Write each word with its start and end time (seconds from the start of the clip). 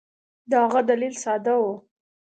د 0.49 0.51
هغه 0.63 0.81
دلیل 0.89 1.13
ساده 1.23 1.55
وو. 1.61 1.73